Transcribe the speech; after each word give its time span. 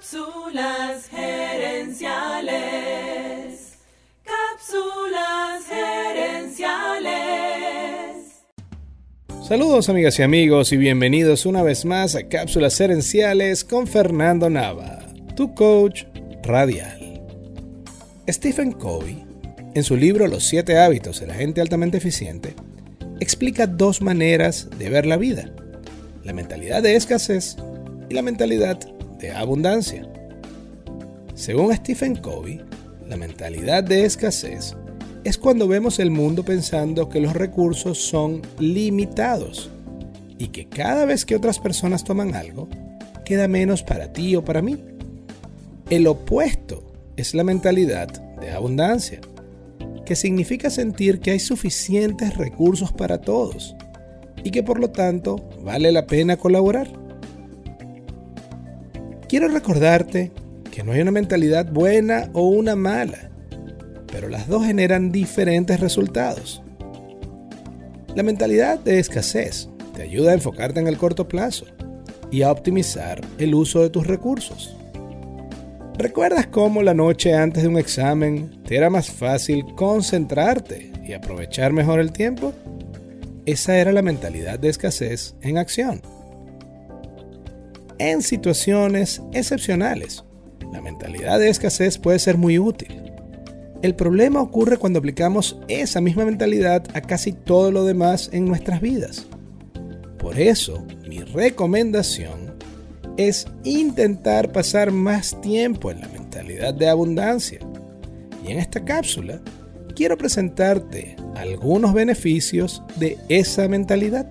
Cápsulas 0.00 1.08
gerenciales. 1.10 2.54
Cápsulas 4.24 5.62
gerenciales. 5.68 7.10
Saludos 9.46 9.90
amigas 9.90 10.18
y 10.18 10.22
amigos 10.22 10.72
y 10.72 10.78
bienvenidos 10.78 11.44
una 11.44 11.62
vez 11.62 11.84
más 11.84 12.14
a 12.14 12.28
Cápsulas 12.28 12.78
gerenciales 12.78 13.62
con 13.62 13.86
Fernando 13.86 14.48
Nava, 14.48 15.00
tu 15.36 15.54
coach 15.54 16.04
radial. 16.44 17.22
Stephen 18.26 18.72
Covey, 18.72 19.22
en 19.74 19.84
su 19.84 19.98
libro 19.98 20.28
Los 20.28 20.44
siete 20.44 20.78
hábitos 20.78 21.20
de 21.20 21.26
la 21.26 21.34
gente 21.34 21.60
altamente 21.60 21.98
eficiente, 21.98 22.54
explica 23.20 23.66
dos 23.66 24.00
maneras 24.00 24.70
de 24.78 24.88
ver 24.88 25.04
la 25.04 25.18
vida, 25.18 25.52
la 26.24 26.32
mentalidad 26.32 26.82
de 26.82 26.96
escasez 26.96 27.58
y 28.08 28.14
la 28.14 28.22
mentalidad 28.22 28.80
de 29.20 29.32
abundancia. 29.32 30.06
Según 31.34 31.74
Stephen 31.74 32.16
Covey, 32.16 32.60
la 33.08 33.16
mentalidad 33.16 33.84
de 33.84 34.04
escasez 34.04 34.76
es 35.24 35.36
cuando 35.36 35.68
vemos 35.68 35.98
el 35.98 36.10
mundo 36.10 36.44
pensando 36.44 37.08
que 37.08 37.20
los 37.20 37.34
recursos 37.34 37.98
son 37.98 38.42
limitados 38.58 39.70
y 40.38 40.48
que 40.48 40.68
cada 40.68 41.04
vez 41.04 41.24
que 41.24 41.36
otras 41.36 41.58
personas 41.58 42.04
toman 42.04 42.34
algo, 42.34 42.68
queda 43.24 43.46
menos 43.48 43.82
para 43.82 44.12
ti 44.12 44.34
o 44.36 44.44
para 44.44 44.62
mí. 44.62 44.78
El 45.90 46.06
opuesto 46.06 46.82
es 47.16 47.34
la 47.34 47.44
mentalidad 47.44 48.08
de 48.40 48.50
abundancia, 48.50 49.20
que 50.06 50.16
significa 50.16 50.70
sentir 50.70 51.20
que 51.20 51.32
hay 51.32 51.38
suficientes 51.38 52.36
recursos 52.36 52.92
para 52.92 53.20
todos 53.20 53.76
y 54.42 54.50
que 54.50 54.62
por 54.62 54.80
lo 54.80 54.90
tanto 54.90 55.48
vale 55.62 55.92
la 55.92 56.06
pena 56.06 56.36
colaborar. 56.36 56.99
Quiero 59.30 59.46
recordarte 59.46 60.32
que 60.72 60.82
no 60.82 60.90
hay 60.90 61.02
una 61.02 61.12
mentalidad 61.12 61.70
buena 61.70 62.28
o 62.32 62.48
una 62.48 62.74
mala, 62.74 63.30
pero 64.10 64.28
las 64.28 64.48
dos 64.48 64.66
generan 64.66 65.12
diferentes 65.12 65.78
resultados. 65.78 66.60
La 68.16 68.24
mentalidad 68.24 68.80
de 68.80 68.98
escasez 68.98 69.68
te 69.94 70.02
ayuda 70.02 70.32
a 70.32 70.34
enfocarte 70.34 70.80
en 70.80 70.88
el 70.88 70.98
corto 70.98 71.28
plazo 71.28 71.66
y 72.32 72.42
a 72.42 72.50
optimizar 72.50 73.20
el 73.38 73.54
uso 73.54 73.82
de 73.82 73.90
tus 73.90 74.08
recursos. 74.08 74.76
¿Recuerdas 75.96 76.48
cómo 76.48 76.82
la 76.82 76.94
noche 76.94 77.32
antes 77.32 77.62
de 77.62 77.68
un 77.68 77.78
examen 77.78 78.60
te 78.66 78.76
era 78.76 78.90
más 78.90 79.12
fácil 79.12 79.64
concentrarte 79.76 80.90
y 81.06 81.12
aprovechar 81.12 81.72
mejor 81.72 82.00
el 82.00 82.10
tiempo? 82.10 82.52
Esa 83.46 83.78
era 83.78 83.92
la 83.92 84.02
mentalidad 84.02 84.58
de 84.58 84.70
escasez 84.70 85.36
en 85.40 85.56
acción 85.56 86.02
en 88.00 88.22
situaciones 88.22 89.22
excepcionales. 89.32 90.24
La 90.72 90.80
mentalidad 90.80 91.38
de 91.38 91.50
escasez 91.50 91.98
puede 91.98 92.18
ser 92.18 92.38
muy 92.38 92.58
útil. 92.58 93.02
El 93.82 93.94
problema 93.94 94.40
ocurre 94.40 94.78
cuando 94.78 94.98
aplicamos 94.98 95.58
esa 95.68 96.00
misma 96.00 96.24
mentalidad 96.24 96.84
a 96.94 97.02
casi 97.02 97.32
todo 97.32 97.70
lo 97.70 97.84
demás 97.84 98.30
en 98.32 98.46
nuestras 98.46 98.80
vidas. 98.80 99.26
Por 100.18 100.38
eso, 100.38 100.84
mi 101.08 101.20
recomendación 101.20 102.54
es 103.16 103.46
intentar 103.64 104.50
pasar 104.50 104.92
más 104.92 105.38
tiempo 105.42 105.90
en 105.90 106.00
la 106.00 106.08
mentalidad 106.08 106.72
de 106.72 106.88
abundancia. 106.88 107.60
Y 108.46 108.52
en 108.52 108.58
esta 108.58 108.82
cápsula 108.82 109.40
quiero 109.94 110.16
presentarte 110.16 111.16
algunos 111.36 111.92
beneficios 111.92 112.82
de 112.96 113.18
esa 113.28 113.68
mentalidad. 113.68 114.30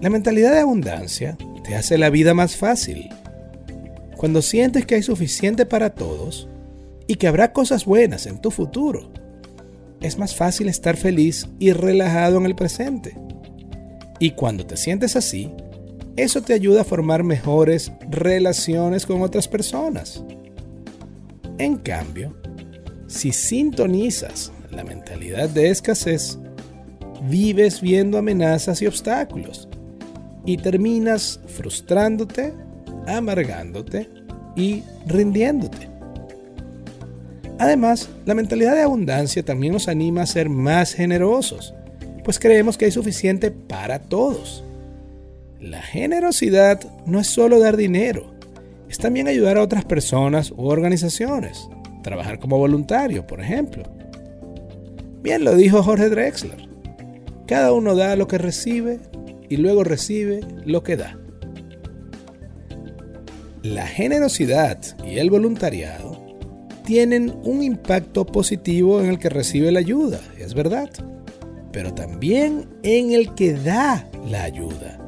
La 0.00 0.10
mentalidad 0.10 0.52
de 0.52 0.60
abundancia 0.60 1.38
te 1.64 1.74
hace 1.74 1.96
la 1.96 2.10
vida 2.10 2.34
más 2.34 2.54
fácil. 2.56 3.08
Cuando 4.18 4.42
sientes 4.42 4.84
que 4.84 4.96
hay 4.96 5.02
suficiente 5.02 5.64
para 5.64 5.90
todos 5.90 6.48
y 7.06 7.14
que 7.14 7.26
habrá 7.26 7.54
cosas 7.54 7.86
buenas 7.86 8.26
en 8.26 8.38
tu 8.38 8.50
futuro, 8.50 9.10
es 10.02 10.18
más 10.18 10.36
fácil 10.36 10.68
estar 10.68 10.98
feliz 10.98 11.48
y 11.58 11.72
relajado 11.72 12.36
en 12.36 12.44
el 12.44 12.54
presente. 12.54 13.16
Y 14.18 14.32
cuando 14.32 14.66
te 14.66 14.76
sientes 14.76 15.16
así, 15.16 15.50
eso 16.16 16.42
te 16.42 16.52
ayuda 16.52 16.82
a 16.82 16.84
formar 16.84 17.22
mejores 17.22 17.90
relaciones 18.10 19.06
con 19.06 19.22
otras 19.22 19.48
personas. 19.48 20.22
En 21.56 21.76
cambio, 21.76 22.36
si 23.06 23.32
sintonizas 23.32 24.52
la 24.70 24.84
mentalidad 24.84 25.48
de 25.48 25.70
escasez, 25.70 26.38
vives 27.30 27.80
viendo 27.80 28.18
amenazas 28.18 28.82
y 28.82 28.86
obstáculos 28.86 29.70
y 30.46 30.56
terminas 30.56 31.40
frustrándote, 31.46 32.54
amargándote 33.06 34.08
y 34.54 34.82
rindiéndote. 35.06 35.90
Además, 37.58 38.08
la 38.24 38.34
mentalidad 38.34 38.74
de 38.74 38.82
abundancia 38.82 39.42
también 39.42 39.72
nos 39.72 39.88
anima 39.88 40.22
a 40.22 40.26
ser 40.26 40.48
más 40.48 40.92
generosos, 40.92 41.74
pues 42.22 42.38
creemos 42.38 42.78
que 42.78 42.86
hay 42.86 42.90
suficiente 42.90 43.50
para 43.50 43.98
todos. 43.98 44.62
La 45.60 45.82
generosidad 45.82 46.80
no 47.06 47.20
es 47.20 47.26
solo 47.26 47.58
dar 47.58 47.76
dinero, 47.76 48.34
es 48.88 48.98
también 48.98 49.26
ayudar 49.26 49.56
a 49.56 49.62
otras 49.62 49.84
personas 49.84 50.52
u 50.52 50.66
organizaciones, 50.66 51.68
trabajar 52.02 52.38
como 52.38 52.58
voluntario, 52.58 53.26
por 53.26 53.40
ejemplo. 53.40 53.84
Bien 55.22 55.42
lo 55.42 55.56
dijo 55.56 55.82
Jorge 55.82 56.08
Drexler, 56.08 56.68
cada 57.46 57.72
uno 57.72 57.96
da 57.96 58.16
lo 58.16 58.28
que 58.28 58.38
recibe 58.38 59.00
y 59.48 59.56
luego 59.56 59.84
recibe 59.84 60.40
lo 60.64 60.82
que 60.82 60.96
da. 60.96 61.18
La 63.62 63.86
generosidad 63.86 64.78
y 65.04 65.18
el 65.18 65.30
voluntariado 65.30 66.24
tienen 66.84 67.34
un 67.42 67.62
impacto 67.62 68.24
positivo 68.24 69.00
en 69.00 69.06
el 69.06 69.18
que 69.18 69.28
recibe 69.28 69.72
la 69.72 69.80
ayuda, 69.80 70.20
es 70.38 70.54
verdad, 70.54 70.88
pero 71.72 71.92
también 71.92 72.68
en 72.84 73.12
el 73.12 73.34
que 73.34 73.54
da 73.54 74.08
la 74.28 74.44
ayuda. 74.44 74.98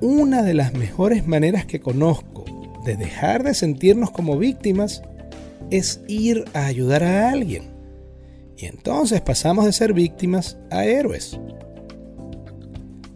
Una 0.00 0.42
de 0.42 0.54
las 0.54 0.72
mejores 0.72 1.26
maneras 1.26 1.66
que 1.66 1.80
conozco 1.80 2.44
de 2.84 2.96
dejar 2.96 3.42
de 3.42 3.54
sentirnos 3.54 4.10
como 4.10 4.38
víctimas 4.38 5.02
es 5.70 6.00
ir 6.06 6.44
a 6.54 6.66
ayudar 6.66 7.02
a 7.02 7.30
alguien. 7.30 7.64
Y 8.56 8.66
entonces 8.66 9.20
pasamos 9.20 9.64
de 9.64 9.72
ser 9.72 9.92
víctimas 9.92 10.58
a 10.70 10.84
héroes. 10.84 11.38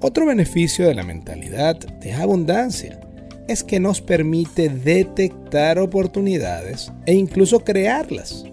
Otro 0.07 0.25
beneficio 0.25 0.87
de 0.87 0.95
la 0.95 1.03
mentalidad 1.03 1.75
de 1.75 2.13
abundancia 2.13 3.01
es 3.49 3.65
que 3.65 3.81
nos 3.81 4.01
permite 4.01 4.69
detectar 4.69 5.81
oportunidades 5.81 6.93
e 7.07 7.15
incluso 7.15 7.65
crearlas. 7.65 8.45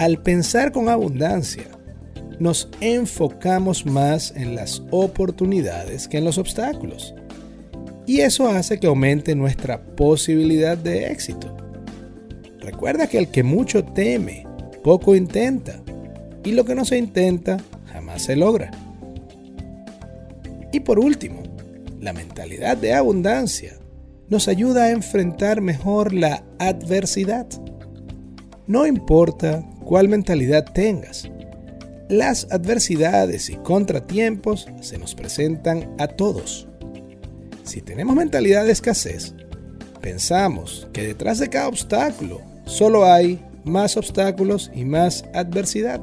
Al 0.00 0.20
pensar 0.24 0.72
con 0.72 0.88
abundancia, 0.88 1.66
nos 2.40 2.68
enfocamos 2.80 3.86
más 3.86 4.32
en 4.34 4.56
las 4.56 4.82
oportunidades 4.90 6.08
que 6.08 6.18
en 6.18 6.24
los 6.24 6.36
obstáculos. 6.36 7.14
Y 8.04 8.18
eso 8.18 8.48
hace 8.48 8.80
que 8.80 8.88
aumente 8.88 9.36
nuestra 9.36 9.86
posibilidad 9.94 10.76
de 10.76 11.12
éxito. 11.12 11.56
Recuerda 12.58 13.06
que 13.06 13.18
el 13.18 13.28
que 13.28 13.44
mucho 13.44 13.84
teme, 13.84 14.48
poco 14.82 15.14
intenta. 15.14 15.80
Y 16.42 16.50
lo 16.50 16.64
que 16.64 16.74
no 16.74 16.84
se 16.84 16.98
intenta, 16.98 17.58
jamás 17.92 18.22
se 18.22 18.34
logra. 18.34 18.72
Y 20.74 20.80
por 20.80 20.98
último, 20.98 21.40
la 22.00 22.12
mentalidad 22.12 22.76
de 22.76 22.94
abundancia 22.94 23.78
nos 24.28 24.48
ayuda 24.48 24.86
a 24.86 24.90
enfrentar 24.90 25.60
mejor 25.60 26.12
la 26.12 26.42
adversidad. 26.58 27.46
No 28.66 28.84
importa 28.84 29.64
cuál 29.84 30.08
mentalidad 30.08 30.64
tengas, 30.64 31.30
las 32.08 32.48
adversidades 32.50 33.50
y 33.50 33.54
contratiempos 33.58 34.66
se 34.80 34.98
nos 34.98 35.14
presentan 35.14 35.94
a 36.00 36.08
todos. 36.08 36.66
Si 37.62 37.80
tenemos 37.80 38.16
mentalidad 38.16 38.64
de 38.64 38.72
escasez, 38.72 39.32
pensamos 40.00 40.88
que 40.92 41.06
detrás 41.06 41.38
de 41.38 41.50
cada 41.50 41.68
obstáculo 41.68 42.40
solo 42.64 43.04
hay 43.04 43.40
más 43.62 43.96
obstáculos 43.96 44.72
y 44.74 44.84
más 44.84 45.24
adversidad. 45.34 46.00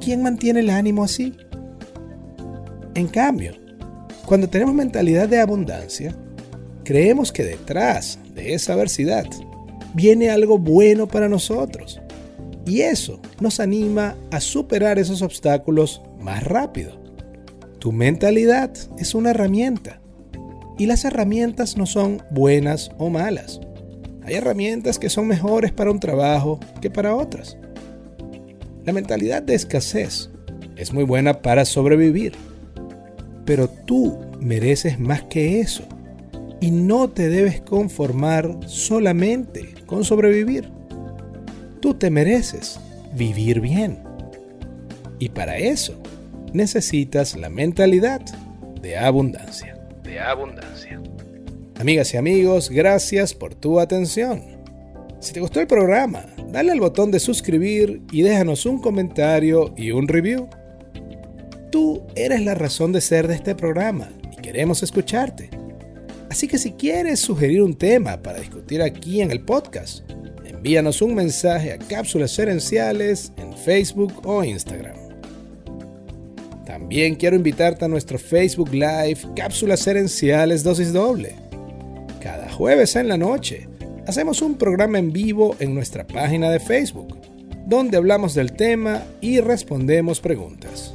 ¿Quién 0.00 0.22
mantiene 0.22 0.60
el 0.60 0.70
ánimo 0.70 1.04
así? 1.04 1.36
En 2.94 3.06
cambio, 3.06 3.54
cuando 4.26 4.48
tenemos 4.48 4.74
mentalidad 4.74 5.28
de 5.28 5.40
abundancia, 5.40 6.14
creemos 6.84 7.32
que 7.32 7.44
detrás 7.44 8.18
de 8.34 8.54
esa 8.54 8.72
adversidad 8.72 9.26
viene 9.94 10.30
algo 10.30 10.58
bueno 10.58 11.06
para 11.06 11.28
nosotros. 11.28 12.00
Y 12.66 12.82
eso 12.82 13.20
nos 13.40 13.60
anima 13.60 14.16
a 14.30 14.40
superar 14.40 14.98
esos 14.98 15.22
obstáculos 15.22 16.02
más 16.20 16.44
rápido. 16.44 17.00
Tu 17.78 17.92
mentalidad 17.92 18.70
es 18.98 19.14
una 19.14 19.30
herramienta. 19.30 20.00
Y 20.78 20.86
las 20.86 21.04
herramientas 21.04 21.76
no 21.76 21.86
son 21.86 22.22
buenas 22.30 22.90
o 22.98 23.08
malas. 23.08 23.60
Hay 24.24 24.34
herramientas 24.34 24.98
que 24.98 25.10
son 25.10 25.26
mejores 25.26 25.72
para 25.72 25.90
un 25.90 26.00
trabajo 26.00 26.58
que 26.80 26.90
para 26.90 27.14
otras. 27.14 27.56
La 28.84 28.92
mentalidad 28.92 29.42
de 29.42 29.54
escasez 29.54 30.30
es 30.76 30.92
muy 30.92 31.04
buena 31.04 31.42
para 31.42 31.64
sobrevivir 31.64 32.49
pero 33.50 33.68
tú 33.68 34.16
mereces 34.38 35.00
más 35.00 35.24
que 35.24 35.58
eso. 35.58 35.82
y 36.60 36.70
no 36.70 37.10
te 37.10 37.28
debes 37.28 37.60
conformar 37.60 38.60
solamente 38.66 39.74
con 39.86 40.04
sobrevivir. 40.04 40.70
Tú 41.80 41.94
te 41.94 42.10
mereces 42.10 42.78
vivir 43.12 43.60
bien. 43.60 44.04
Y 45.18 45.30
para 45.30 45.56
eso 45.56 46.00
necesitas 46.52 47.34
la 47.34 47.50
mentalidad 47.50 48.20
de 48.80 48.96
abundancia. 48.96 49.76
De 50.04 50.20
abundancia. 50.20 51.02
Amigas 51.80 52.14
y 52.14 52.18
amigos, 52.18 52.70
gracias 52.70 53.34
por 53.34 53.56
tu 53.56 53.80
atención. 53.80 54.42
Si 55.18 55.32
te 55.32 55.40
gustó 55.40 55.58
el 55.58 55.66
programa, 55.66 56.24
dale 56.52 56.70
al 56.70 56.78
botón 56.78 57.10
de 57.10 57.18
suscribir 57.18 58.00
y 58.12 58.22
déjanos 58.22 58.64
un 58.64 58.80
comentario 58.80 59.74
y 59.76 59.90
un 59.90 60.06
review. 60.06 60.48
Tú 61.70 62.02
eres 62.16 62.44
la 62.44 62.56
razón 62.56 62.92
de 62.92 63.00
ser 63.00 63.28
de 63.28 63.34
este 63.34 63.54
programa 63.54 64.08
y 64.32 64.42
queremos 64.42 64.82
escucharte. 64.82 65.50
Así 66.28 66.48
que 66.48 66.58
si 66.58 66.72
quieres 66.72 67.20
sugerir 67.20 67.62
un 67.62 67.76
tema 67.76 68.20
para 68.20 68.40
discutir 68.40 68.82
aquí 68.82 69.20
en 69.20 69.30
el 69.30 69.40
podcast, 69.40 70.02
envíanos 70.44 71.00
un 71.00 71.14
mensaje 71.14 71.72
a 71.72 71.78
Cápsulas 71.78 72.36
Herenciales 72.38 73.32
en 73.36 73.56
Facebook 73.56 74.14
o 74.24 74.42
Instagram. 74.42 74.96
También 76.66 77.14
quiero 77.14 77.36
invitarte 77.36 77.84
a 77.84 77.88
nuestro 77.88 78.18
Facebook 78.18 78.72
Live 78.72 79.18
Cápsulas 79.36 79.86
Herenciales 79.86 80.64
Dosis 80.64 80.92
Doble. 80.92 81.36
Cada 82.20 82.50
jueves 82.50 82.96
en 82.96 83.06
la 83.06 83.16
noche 83.16 83.68
hacemos 84.08 84.42
un 84.42 84.56
programa 84.56 84.98
en 84.98 85.12
vivo 85.12 85.54
en 85.60 85.72
nuestra 85.72 86.04
página 86.04 86.50
de 86.50 86.58
Facebook, 86.58 87.16
donde 87.66 87.96
hablamos 87.96 88.34
del 88.34 88.52
tema 88.52 89.04
y 89.20 89.38
respondemos 89.38 90.20
preguntas. 90.20 90.94